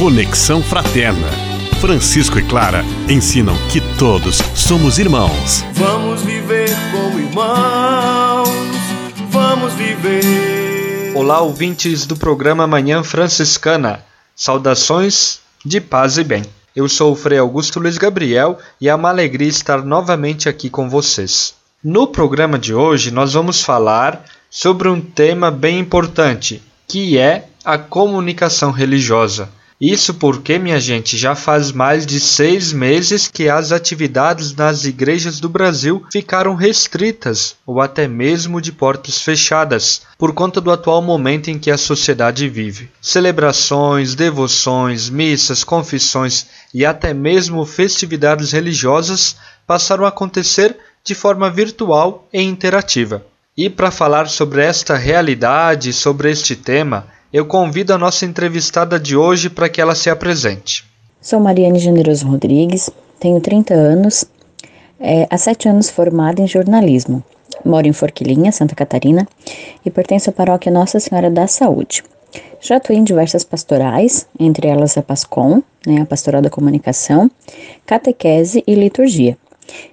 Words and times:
Conexão 0.00 0.62
Fraterna. 0.62 1.28
Francisco 1.78 2.38
e 2.38 2.42
Clara 2.42 2.82
ensinam 3.06 3.54
que 3.70 3.82
todos 3.98 4.36
somos 4.54 4.98
irmãos. 4.98 5.62
Vamos 5.74 6.22
viver 6.22 6.70
como 6.90 7.18
irmãos. 7.20 8.48
Vamos 9.28 9.74
viver. 9.74 11.12
Olá, 11.14 11.42
ouvintes 11.42 12.06
do 12.06 12.16
programa 12.16 12.66
Manhã 12.66 13.02
Franciscana. 13.04 14.02
Saudações 14.34 15.40
de 15.62 15.82
paz 15.82 16.16
e 16.16 16.24
bem. 16.24 16.44
Eu 16.74 16.88
sou 16.88 17.12
o 17.12 17.16
Frei 17.16 17.36
Augusto 17.38 17.78
Luiz 17.78 17.98
Gabriel 17.98 18.56
e 18.80 18.88
é 18.88 18.94
uma 18.94 19.10
alegria 19.10 19.48
estar 19.48 19.84
novamente 19.84 20.48
aqui 20.48 20.70
com 20.70 20.88
vocês. 20.88 21.52
No 21.84 22.06
programa 22.06 22.58
de 22.58 22.72
hoje, 22.72 23.10
nós 23.10 23.34
vamos 23.34 23.60
falar 23.60 24.24
sobre 24.48 24.88
um 24.88 24.98
tema 24.98 25.50
bem 25.50 25.78
importante, 25.78 26.62
que 26.88 27.18
é 27.18 27.48
a 27.62 27.76
comunicação 27.76 28.70
religiosa. 28.70 29.59
Isso 29.80 30.12
porque, 30.12 30.58
minha 30.58 30.78
gente, 30.78 31.16
já 31.16 31.34
faz 31.34 31.72
mais 31.72 32.04
de 32.04 32.20
seis 32.20 32.70
meses 32.70 33.28
que 33.28 33.48
as 33.48 33.72
atividades 33.72 34.54
nas 34.54 34.84
igrejas 34.84 35.40
do 35.40 35.48
Brasil 35.48 36.04
ficaram 36.12 36.54
restritas 36.54 37.56
ou 37.64 37.80
até 37.80 38.06
mesmo 38.06 38.60
de 38.60 38.72
portas 38.72 39.22
fechadas, 39.22 40.02
por 40.18 40.34
conta 40.34 40.60
do 40.60 40.70
atual 40.70 41.00
momento 41.00 41.48
em 41.48 41.58
que 41.58 41.70
a 41.70 41.78
sociedade 41.78 42.46
vive. 42.46 42.90
Celebrações, 43.00 44.14
devoções, 44.14 45.08
missas, 45.08 45.64
confissões 45.64 46.46
e 46.74 46.84
até 46.84 47.14
mesmo 47.14 47.64
festividades 47.64 48.52
religiosas 48.52 49.36
passaram 49.66 50.04
a 50.04 50.08
acontecer 50.08 50.76
de 51.02 51.14
forma 51.14 51.50
virtual 51.50 52.28
e 52.30 52.42
interativa. 52.42 53.24
E 53.56 53.70
para 53.70 53.90
falar 53.90 54.28
sobre 54.28 54.62
esta 54.62 54.94
realidade, 54.94 55.92
sobre 55.94 56.30
este 56.30 56.54
tema, 56.54 57.06
eu 57.32 57.46
convido 57.46 57.94
a 57.94 57.98
nossa 57.98 58.24
entrevistada 58.24 58.98
de 58.98 59.16
hoje 59.16 59.48
para 59.48 59.68
que 59.68 59.80
ela 59.80 59.94
se 59.94 60.10
apresente. 60.10 60.84
Sou 61.20 61.38
Mariane 61.38 61.78
Generoso 61.78 62.26
Rodrigues, 62.26 62.90
tenho 63.18 63.40
30 63.40 63.74
anos, 63.74 64.24
é, 64.98 65.26
há 65.30 65.38
sete 65.38 65.68
anos 65.68 65.88
formada 65.88 66.42
em 66.42 66.46
jornalismo. 66.46 67.22
Moro 67.64 67.86
em 67.86 67.92
Forquilinha, 67.92 68.52
Santa 68.52 68.74
Catarina, 68.74 69.28
e 69.84 69.90
pertenço 69.90 70.30
à 70.30 70.32
paróquia 70.32 70.72
Nossa 70.72 70.98
Senhora 70.98 71.30
da 71.30 71.46
Saúde. 71.46 72.02
Já 72.60 72.76
atuei 72.76 72.98
em 72.98 73.04
diversas 73.04 73.44
pastorais, 73.44 74.26
entre 74.38 74.68
elas 74.68 74.96
a 74.96 75.02
PASCOM, 75.02 75.62
né, 75.86 76.00
a 76.02 76.06
Pastoral 76.06 76.42
da 76.42 76.50
Comunicação, 76.50 77.30
Catequese 77.86 78.62
e 78.66 78.74
Liturgia. 78.74 79.36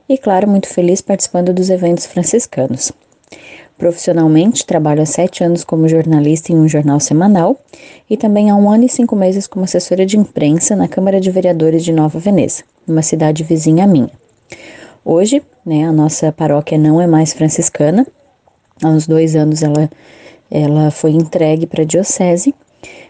E, 0.07 0.17
claro, 0.17 0.47
muito 0.47 0.67
feliz 0.67 1.01
participando 1.01 1.53
dos 1.53 1.69
eventos 1.69 2.05
franciscanos. 2.05 2.91
Profissionalmente, 3.77 4.65
trabalho 4.65 5.03
há 5.03 5.05
sete 5.05 5.43
anos 5.43 5.63
como 5.63 5.87
jornalista 5.87 6.51
em 6.51 6.55
um 6.55 6.67
jornal 6.67 6.99
semanal 6.99 7.55
e 8.09 8.17
também 8.17 8.49
há 8.49 8.55
um 8.55 8.69
ano 8.69 8.85
e 8.85 8.89
cinco 8.89 9.15
meses 9.15 9.45
como 9.45 9.65
assessora 9.65 10.03
de 10.03 10.17
imprensa 10.17 10.75
na 10.75 10.87
Câmara 10.87 11.21
de 11.21 11.29
Vereadores 11.29 11.83
de 11.83 11.93
Nova 11.93 12.17
Veneza, 12.17 12.63
uma 12.87 13.03
cidade 13.03 13.43
vizinha 13.43 13.85
minha. 13.85 14.09
Hoje, 15.05 15.43
né, 15.63 15.85
a 15.85 15.91
nossa 15.91 16.31
paróquia 16.31 16.77
não 16.77 16.99
é 16.99 17.05
mais 17.05 17.33
franciscana. 17.33 18.07
Há 18.83 18.87
uns 18.87 19.05
dois 19.05 19.35
anos 19.35 19.61
ela, 19.61 19.89
ela 20.49 20.89
foi 20.89 21.11
entregue 21.11 21.67
para 21.67 21.83
a 21.83 21.85
diocese, 21.85 22.55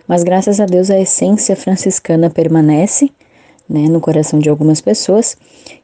mas 0.06 0.22
graças 0.22 0.60
a 0.60 0.66
Deus 0.66 0.90
a 0.90 1.00
essência 1.00 1.56
franciscana 1.56 2.30
permanece 2.30 3.10
né, 3.70 3.88
no 3.88 4.02
coração 4.02 4.38
de 4.38 4.50
algumas 4.50 4.82
pessoas 4.82 5.38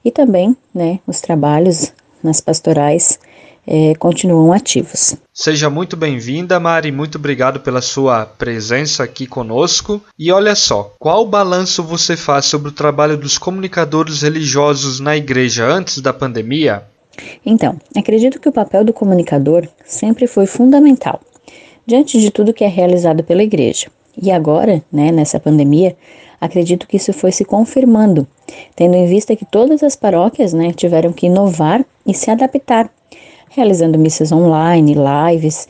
e 0.04 0.12
também 0.12 0.58
né, 0.74 1.00
os 1.08 1.22
trabalhos 1.22 1.94
nas 2.22 2.42
pastorais 2.42 3.18
é, 3.66 3.96
continuam 3.96 4.52
ativos. 4.52 5.16
Seja 5.34 5.70
muito 5.70 5.96
bem-vinda, 5.96 6.60
Mari. 6.60 6.92
Muito 6.92 7.18
obrigado 7.18 7.60
pela 7.60 7.82
sua 7.82 8.26
presença 8.26 9.04
aqui 9.04 9.26
conosco. 9.26 10.02
E 10.18 10.32
olha 10.32 10.56
só, 10.56 10.94
qual 11.00 11.26
balanço 11.26 11.84
você 11.84 12.16
faz 12.16 12.46
sobre 12.46 12.70
o 12.70 12.74
trabalho 12.74 13.18
dos 13.18 13.38
comunicadores 13.38 14.22
religiosos 14.22 15.00
na 15.00 15.16
igreja 15.16 15.66
antes 15.66 16.00
da 16.00 16.14
pandemia? 16.14 16.84
Então, 17.46 17.78
acredito 17.96 18.40
que 18.40 18.50
o 18.50 18.54
papel 18.54 18.84
do 18.84 18.94
comunicador 18.94 19.68
sempre 19.86 20.28
foi 20.28 20.46
fundamental 20.46 21.22
diante 21.86 22.20
de 22.20 22.32
tudo 22.32 22.54
que 22.54 22.64
é 22.64 22.68
realizado 22.68 23.24
pela 23.24 23.44
igreja. 23.44 23.88
E 24.22 24.32
agora, 24.32 24.84
né, 24.92 25.12
nessa 25.12 25.40
pandemia, 25.40 25.96
acredito 26.40 26.88
que 26.88 26.98
isso 26.98 27.12
foi 27.12 27.32
se 27.32 27.44
confirmando, 27.44 28.28
tendo 28.76 28.96
em 28.96 29.08
vista 29.08 29.36
que 29.36 29.46
todas 29.46 29.82
as 29.84 29.96
paróquias 29.96 30.54
né, 30.54 30.72
tiveram 30.72 31.12
que 31.12 31.26
inovar 31.26 31.84
e 32.06 32.14
se 32.14 32.30
adaptar 32.30 32.90
realizando 33.56 34.00
missas 34.00 34.32
online, 34.32 34.96
lives 34.96 35.68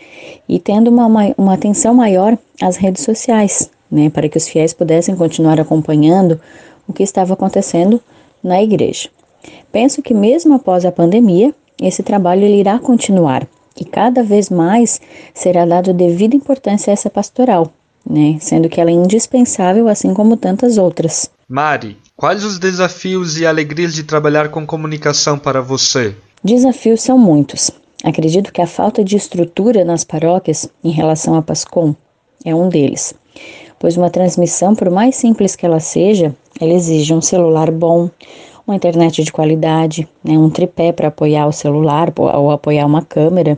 e 0.47 0.57
tendo 0.57 0.89
uma, 0.89 1.33
uma 1.37 1.53
atenção 1.53 1.93
maior 1.93 2.37
às 2.61 2.77
redes 2.77 3.03
sociais, 3.03 3.69
né, 3.91 4.09
para 4.09 4.27
que 4.29 4.37
os 4.37 4.47
fiéis 4.47 4.73
pudessem 4.73 5.15
continuar 5.15 5.59
acompanhando 5.59 6.39
o 6.87 6.93
que 6.93 7.03
estava 7.03 7.33
acontecendo 7.33 8.01
na 8.43 8.61
igreja. 8.61 9.09
Penso 9.71 10.01
que 10.01 10.13
mesmo 10.13 10.53
após 10.53 10.85
a 10.85 10.91
pandemia, 10.91 11.53
esse 11.81 12.01
trabalho 12.01 12.43
ele 12.43 12.59
irá 12.59 12.79
continuar 12.79 13.47
e 13.79 13.83
cada 13.83 14.23
vez 14.23 14.49
mais 14.49 15.01
será 15.33 15.65
dado 15.65 15.93
devida 15.93 16.35
importância 16.35 16.91
a 16.91 16.93
essa 16.93 17.09
pastoral, 17.09 17.71
né, 18.09 18.37
sendo 18.39 18.69
que 18.69 18.79
ela 18.79 18.91
é 18.91 18.93
indispensável 18.93 19.89
assim 19.89 20.13
como 20.13 20.37
tantas 20.37 20.77
outras. 20.77 21.29
Mari, 21.49 21.97
quais 22.15 22.45
os 22.45 22.57
desafios 22.57 23.37
e 23.37 23.45
alegrias 23.45 23.93
de 23.93 24.03
trabalhar 24.03 24.49
com 24.49 24.65
comunicação 24.65 25.37
para 25.37 25.61
você? 25.61 26.15
Desafios 26.45 27.01
são 27.01 27.17
muitos. 27.17 27.71
Acredito 28.03 28.51
que 28.51 28.61
a 28.61 28.67
falta 28.67 29.01
de 29.01 29.15
estrutura 29.15 29.85
nas 29.85 30.03
paróquias 30.03 30.69
em 30.83 30.89
relação 30.89 31.35
à 31.35 31.41
PASCOM 31.41 31.95
é 32.43 32.53
um 32.53 32.67
deles, 32.67 33.13
pois 33.79 33.95
uma 33.95 34.09
transmissão, 34.09 34.75
por 34.75 34.89
mais 34.89 35.15
simples 35.15 35.55
que 35.55 35.65
ela 35.65 35.79
seja, 35.79 36.35
ela 36.59 36.73
exige 36.73 37.13
um 37.13 37.21
celular 37.21 37.71
bom, 37.71 38.09
uma 38.67 38.75
internet 38.75 39.23
de 39.23 39.31
qualidade, 39.31 40.05
né, 40.21 40.37
um 40.37 40.49
tripé 40.49 40.91
para 40.91 41.07
apoiar 41.07 41.47
o 41.47 41.53
celular 41.53 42.11
ou 42.17 42.51
apoiar 42.51 42.85
uma 42.85 43.01
câmera, 43.01 43.57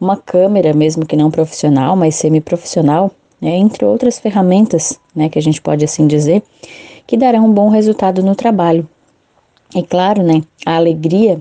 uma 0.00 0.16
câmera 0.16 0.72
mesmo 0.72 1.06
que 1.06 1.14
não 1.14 1.30
profissional, 1.30 1.94
mas 1.94 2.16
semi-profissional, 2.16 3.12
né, 3.40 3.50
entre 3.56 3.84
outras 3.84 4.18
ferramentas, 4.18 4.98
né, 5.14 5.28
que 5.28 5.38
a 5.38 5.42
gente 5.42 5.62
pode 5.62 5.84
assim 5.84 6.08
dizer, 6.08 6.42
que 7.06 7.16
darão 7.16 7.46
um 7.46 7.52
bom 7.52 7.68
resultado 7.68 8.20
no 8.20 8.34
trabalho. 8.34 8.88
E 9.72 9.84
claro, 9.84 10.24
né, 10.24 10.42
a 10.66 10.74
alegria 10.74 11.40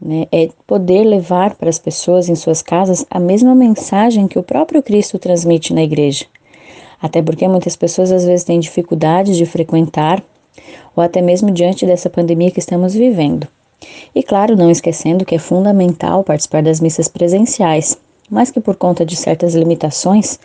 né, 0.00 0.26
é 0.30 0.50
poder 0.66 1.04
levar 1.04 1.54
para 1.54 1.68
as 1.68 1.78
pessoas 1.78 2.28
em 2.28 2.34
suas 2.34 2.62
casas 2.62 3.04
a 3.10 3.18
mesma 3.18 3.54
mensagem 3.54 4.28
que 4.28 4.38
o 4.38 4.42
próprio 4.42 4.82
Cristo 4.82 5.18
transmite 5.18 5.72
na 5.72 5.82
igreja. 5.82 6.26
Até 7.00 7.22
porque 7.22 7.46
muitas 7.48 7.76
pessoas 7.76 8.10
às 8.10 8.24
vezes 8.24 8.44
têm 8.44 8.60
dificuldade 8.60 9.36
de 9.36 9.46
frequentar, 9.46 10.22
ou 10.94 11.02
até 11.02 11.20
mesmo 11.20 11.50
diante 11.50 11.84
dessa 11.84 12.08
pandemia 12.08 12.50
que 12.50 12.60
estamos 12.60 12.94
vivendo. 12.94 13.48
E 14.14 14.22
claro, 14.22 14.56
não 14.56 14.70
esquecendo 14.70 15.24
que 15.24 15.34
é 15.34 15.38
fundamental 15.38 16.22
participar 16.22 16.62
das 16.62 16.80
missas 16.80 17.08
presenciais, 17.08 17.98
mas 18.30 18.50
que 18.50 18.60
por 18.60 18.76
conta 18.76 19.04
de 19.04 19.16
certas 19.16 19.54
limitações, 19.54 20.38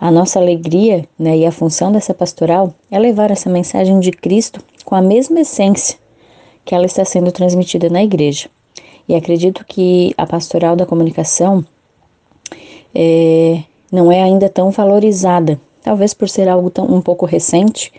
a 0.00 0.10
nossa 0.10 0.38
alegria 0.38 1.06
né, 1.18 1.36
e 1.36 1.46
a 1.46 1.52
função 1.52 1.92
dessa 1.92 2.14
pastoral 2.14 2.74
é 2.90 2.98
levar 2.98 3.30
essa 3.30 3.50
mensagem 3.50 4.00
de 4.00 4.10
Cristo 4.10 4.60
com 4.84 4.94
a 4.94 5.02
mesma 5.02 5.40
essência 5.40 5.98
que 6.64 6.74
ela 6.74 6.86
está 6.86 7.04
sendo 7.04 7.30
transmitida 7.30 7.88
na 7.88 8.02
igreja. 8.02 8.48
E 9.08 9.14
acredito 9.14 9.64
que 9.64 10.14
a 10.16 10.26
pastoral 10.26 10.76
da 10.76 10.86
comunicação 10.86 11.64
é, 12.94 13.62
não 13.92 14.10
é 14.10 14.22
ainda 14.22 14.48
tão 14.48 14.70
valorizada, 14.70 15.60
talvez 15.82 16.14
por 16.14 16.28
ser 16.28 16.48
algo 16.48 16.70
tão, 16.70 16.86
um 16.86 17.00
pouco 17.00 17.26
recente, 17.26 17.92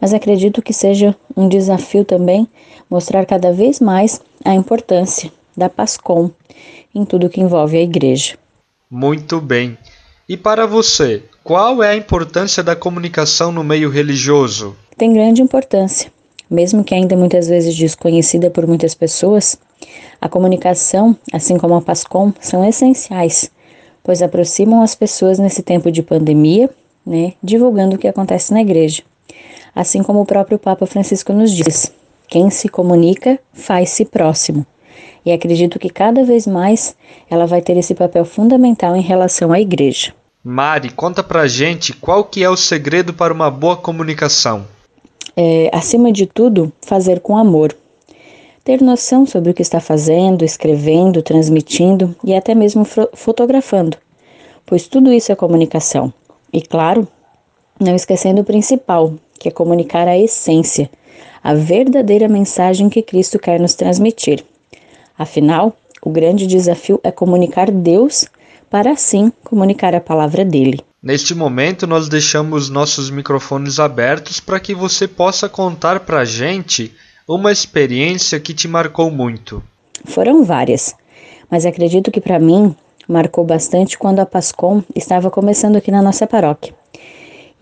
mas 0.00 0.12
acredito 0.12 0.62
que 0.62 0.72
seja 0.72 1.16
um 1.36 1.48
desafio 1.48 2.04
também 2.04 2.46
mostrar 2.90 3.24
cada 3.26 3.52
vez 3.52 3.80
mais 3.80 4.20
a 4.44 4.54
importância 4.54 5.32
da 5.56 5.68
PASCOM 5.68 6.30
em 6.94 7.04
tudo 7.04 7.28
que 7.28 7.40
envolve 7.40 7.76
a 7.76 7.82
igreja. 7.82 8.36
Muito 8.90 9.40
bem. 9.40 9.76
E 10.28 10.36
para 10.36 10.66
você, 10.66 11.22
qual 11.42 11.82
é 11.82 11.90
a 11.90 11.96
importância 11.96 12.62
da 12.62 12.76
comunicação 12.76 13.52
no 13.52 13.64
meio 13.64 13.90
religioso? 13.90 14.76
Tem 14.96 15.12
grande 15.12 15.42
importância. 15.42 16.12
Mesmo 16.48 16.84
que 16.84 16.94
ainda 16.94 17.16
muitas 17.16 17.48
vezes 17.48 17.74
desconhecida 17.74 18.50
por 18.50 18.66
muitas 18.66 18.94
pessoas, 18.94 19.58
a 20.20 20.28
comunicação, 20.28 21.16
assim 21.32 21.58
como 21.58 21.74
a 21.74 21.82
PASCOM, 21.82 22.32
são 22.40 22.66
essenciais, 22.66 23.50
pois 24.02 24.22
aproximam 24.22 24.82
as 24.82 24.94
pessoas 24.94 25.38
nesse 25.38 25.62
tempo 25.62 25.90
de 25.90 26.02
pandemia, 26.02 26.70
né, 27.06 27.34
divulgando 27.42 27.96
o 27.96 27.98
que 27.98 28.08
acontece 28.08 28.52
na 28.52 28.60
igreja. 28.60 29.02
Assim 29.74 30.02
como 30.02 30.20
o 30.20 30.26
próprio 30.26 30.58
Papa 30.58 30.86
Francisco 30.86 31.32
nos 31.32 31.50
diz: 31.50 31.92
quem 32.28 32.48
se 32.48 32.68
comunica 32.68 33.38
faz-se 33.52 34.04
próximo. 34.04 34.64
E 35.26 35.32
acredito 35.32 35.78
que 35.78 35.88
cada 35.88 36.22
vez 36.22 36.46
mais 36.46 36.96
ela 37.30 37.46
vai 37.46 37.60
ter 37.60 37.76
esse 37.76 37.94
papel 37.94 38.24
fundamental 38.24 38.94
em 38.94 39.00
relação 39.00 39.52
à 39.52 39.60
igreja. 39.60 40.14
Mari, 40.42 40.90
conta 40.90 41.22
pra 41.22 41.46
gente 41.46 41.92
qual 41.94 42.24
que 42.24 42.44
é 42.44 42.50
o 42.50 42.56
segredo 42.56 43.14
para 43.14 43.32
uma 43.32 43.50
boa 43.50 43.76
comunicação. 43.76 44.66
É, 45.36 45.70
acima 45.72 46.12
de 46.12 46.26
tudo, 46.26 46.72
fazer 46.82 47.20
com 47.20 47.36
amor 47.36 47.74
ter 48.64 48.80
noção 48.80 49.26
sobre 49.26 49.50
o 49.50 49.54
que 49.54 49.60
está 49.60 49.78
fazendo, 49.78 50.44
escrevendo, 50.44 51.22
transmitindo 51.22 52.16
e 52.24 52.34
até 52.34 52.54
mesmo 52.54 52.86
fotografando, 53.12 53.98
pois 54.64 54.88
tudo 54.88 55.12
isso 55.12 55.30
é 55.30 55.36
comunicação. 55.36 56.12
E 56.50 56.62
claro, 56.62 57.06
não 57.78 57.94
esquecendo 57.94 58.40
o 58.40 58.44
principal, 58.44 59.14
que 59.38 59.48
é 59.48 59.50
comunicar 59.50 60.08
a 60.08 60.16
essência, 60.16 60.90
a 61.42 61.52
verdadeira 61.52 62.26
mensagem 62.26 62.88
que 62.88 63.02
Cristo 63.02 63.38
quer 63.38 63.60
nos 63.60 63.74
transmitir. 63.74 64.42
Afinal, 65.18 65.76
o 66.00 66.08
grande 66.08 66.46
desafio 66.46 66.98
é 67.04 67.10
comunicar 67.10 67.70
Deus 67.70 68.24
para 68.70 68.92
assim 68.92 69.30
comunicar 69.44 69.94
a 69.94 70.00
palavra 70.00 70.44
dele. 70.44 70.80
Neste 71.02 71.34
momento, 71.34 71.86
nós 71.86 72.08
deixamos 72.08 72.70
nossos 72.70 73.10
microfones 73.10 73.78
abertos 73.78 74.40
para 74.40 74.58
que 74.58 74.74
você 74.74 75.06
possa 75.06 75.50
contar 75.50 76.00
para 76.00 76.20
a 76.20 76.24
gente 76.24 76.94
uma 77.26 77.50
experiência 77.50 78.38
que 78.38 78.52
te 78.52 78.68
marcou 78.68 79.10
muito. 79.10 79.62
Foram 80.04 80.44
várias, 80.44 80.94
mas 81.50 81.64
acredito 81.64 82.10
que 82.10 82.20
para 82.20 82.38
mim 82.38 82.74
marcou 83.08 83.44
bastante 83.44 83.98
quando 83.98 84.20
a 84.20 84.26
Pascom 84.26 84.82
estava 84.94 85.30
começando 85.30 85.76
aqui 85.76 85.90
na 85.90 86.02
nossa 86.02 86.26
paróquia. 86.26 86.74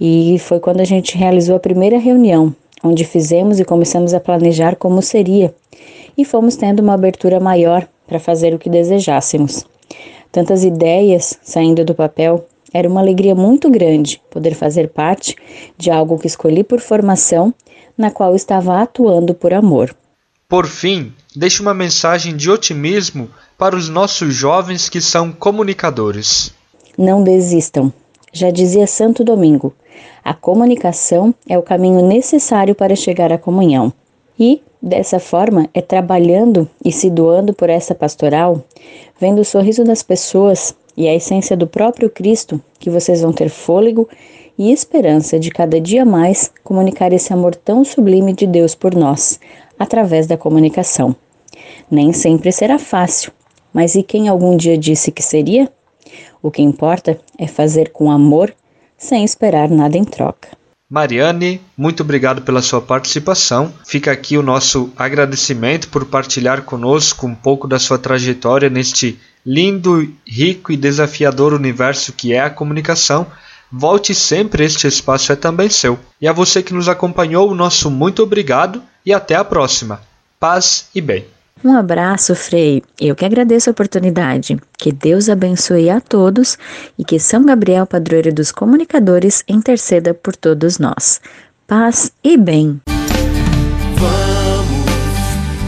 E 0.01 0.37
foi 0.41 0.59
quando 0.59 0.81
a 0.81 0.85
gente 0.85 1.17
realizou 1.17 1.55
a 1.55 1.61
primeira 1.61 1.99
reunião, 1.99 2.55
onde 2.83 3.05
fizemos 3.05 3.61
e 3.61 3.65
começamos 3.65 4.13
a 4.13 4.21
planejar 4.21 4.75
como 4.75 5.01
seria, 5.01 5.55
e 6.19 6.25
fomos 6.25 6.57
tendo 6.57 6.81
uma 6.81 6.95
abertura 6.95 7.39
maior 7.39 7.87
para 8.07 8.19
fazer 8.19 8.53
o 8.53 8.59
que 8.59 8.69
desejássemos. 8.69 9.65
Tantas 10.33 10.65
ideias 10.65 11.39
saindo 11.43 11.85
do 11.85 11.95
papel, 11.95 12.47
era 12.75 12.89
uma 12.89 13.01
alegria 13.01 13.35
muito 13.35 13.71
grande 13.71 14.21
poder 14.31 14.55
fazer 14.55 14.89
parte 14.89 15.37
de 15.77 15.91
algo 15.91 16.19
que 16.19 16.27
escolhi 16.27 16.65
por 16.65 16.81
formação, 16.81 17.55
na 17.97 18.11
qual 18.11 18.35
estava 18.35 18.81
atuando 18.81 19.35
por 19.35 19.53
amor. 19.53 19.95
Por 20.49 20.67
fim, 20.67 21.13
deixe 21.35 21.63
uma 21.63 21.73
mensagem 21.73 22.37
de 22.37 22.51
otimismo 22.51 23.29
para 23.57 23.75
os 23.75 23.89
nossos 23.89 24.35
jovens 24.35 24.89
que 24.89 25.01
são 25.01 25.33
comunicadores. 25.33 26.53
Não 26.99 27.25
desistam. 27.25 27.93
Já 28.33 28.51
dizia 28.51 28.87
Santo 28.87 29.25
Domingo: 29.25 29.75
a 30.25 30.35
comunicação 30.35 31.35
é 31.49 31.59
o 31.59 31.63
caminho 31.63 32.07
necessário 32.07 32.75
para 32.75 32.95
chegar 32.95 33.33
à 33.33 33.39
comunhão. 33.39 33.93
E, 34.39 34.63
dessa 34.81 35.19
forma, 35.19 35.69
é 35.73 35.81
trabalhando 35.81 36.69
e 36.85 36.91
se 36.93 37.09
doando 37.11 37.53
por 37.53 37.71
essa 37.71 37.95
pastoral, 37.95 38.65
vendo 39.21 39.41
o 39.41 39.45
sorriso 39.45 39.85
das 39.85 40.03
pessoas 40.03 40.75
e 40.97 41.09
a 41.09 41.15
essência 41.15 41.57
do 41.57 41.67
próprio 41.67 42.11
Cristo 42.11 42.61
que 42.79 42.91
vocês 42.91 43.21
vão 43.23 43.33
ter 43.33 43.49
fôlego 43.49 44.09
e 44.59 44.71
esperança 44.73 45.39
de 45.39 45.51
cada 45.51 45.81
dia 45.81 46.05
mais 46.05 46.53
comunicar 46.63 47.13
esse 47.13 47.33
amor 47.33 47.55
tão 47.55 47.85
sublime 47.85 48.33
de 48.33 48.47
Deus 48.47 48.75
por 48.75 48.95
nós, 48.95 49.41
através 49.79 50.27
da 50.27 50.37
comunicação. 50.37 51.17
Nem 51.91 52.13
sempre 52.13 52.53
será 52.53 52.79
fácil, 52.79 53.33
mas 53.73 53.95
e 53.95 54.03
quem 54.03 54.29
algum 54.29 54.57
dia 54.57 54.77
disse 54.77 55.11
que 55.11 55.23
seria? 55.23 55.71
O 56.43 56.51
que 56.51 56.63
importa 56.63 57.19
é 57.39 57.47
fazer 57.47 57.91
com 57.91 58.11
amor, 58.11 58.55
sem 58.97 59.25
esperar 59.25 59.71
nada 59.71 59.97
em 59.97 60.05
troca. 60.05 60.62
Mariane, 60.93 61.59
muito 61.75 62.03
obrigado 62.03 62.43
pela 62.43 62.61
sua 62.61 62.79
participação. 62.79 63.73
Fica 63.83 64.13
aqui 64.13 64.37
o 64.37 64.43
nosso 64.43 64.93
agradecimento 64.95 65.89
por 65.89 66.05
partilhar 66.05 66.65
conosco 66.65 67.27
um 67.27 67.35
pouco 67.35 67.67
da 67.67 67.79
sua 67.79 67.97
trajetória 67.99 68.69
neste 68.69 69.19
lindo, 69.45 70.07
rico 70.27 70.71
e 70.71 70.77
desafiador 70.77 71.55
universo 71.55 72.13
que 72.13 72.35
é 72.35 72.41
a 72.41 72.51
comunicação. 72.51 73.27
Volte 73.73 74.15
sempre, 74.15 74.67
este 74.67 74.87
espaço 74.87 75.33
é 75.33 75.35
também 75.35 75.71
seu. 75.71 75.99
E 76.21 76.29
a 76.29 76.33
você 76.35 76.63
que 76.63 76.75
nos 76.75 76.91
acompanhou, 76.91 77.51
o 77.51 77.55
nosso 77.55 77.91
muito 77.91 78.23
obrigado 78.23 78.83
e 79.07 79.15
até 79.15 79.35
a 79.35 79.43
próxima. 79.43 80.03
Paz 80.39 80.91
e 80.95 81.01
bem. 81.01 81.25
Um 81.65 81.77
abraço, 81.77 82.35
Frei. 82.35 82.83
Eu 83.01 83.15
que 83.15 83.25
agradeço 83.25 83.71
a 83.71 83.73
oportunidade. 83.73 84.59
Que 84.77 84.91
Deus 84.91 85.29
abençoe 85.29 85.89
a 85.91 86.01
todos 86.01 86.59
e 86.99 87.05
que 87.05 87.19
São 87.19 87.45
Gabriel, 87.45 87.87
padroeiro 87.87 88.33
dos 88.33 88.51
comunicadores, 88.51 89.45
interceda 89.49 90.13
por 90.13 90.35
todos 90.35 90.79
nós. 90.79 91.21
Paz 91.67 92.11
e 92.23 92.37
bem. 92.37 92.81
Vamos, 93.97 94.85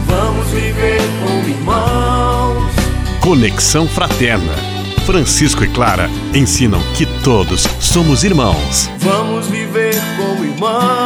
vamos 0.05 0.47
viver 0.47 0.99
como 1.23 1.49
irmãos. 1.49 2.73
Conexão 3.21 3.87
Fraterna. 3.87 4.53
Francisco 5.05 5.63
e 5.63 5.67
Clara 5.67 6.09
ensinam 6.33 6.81
que 6.97 7.05
todos 7.23 7.61
somos 7.79 8.23
irmãos. 8.23 8.89
Vamos 8.99 9.47
viver 9.47 9.93
como 10.17 10.43
irmãos 10.43 11.04